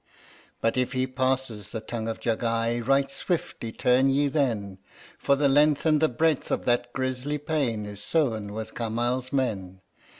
[0.61, 4.79] "But if he be past the Tongue of Jagai, right swiftly turn ye then,
[5.19, 9.79] For the length and the breadth of that grisly plain is sown with Kamal's men.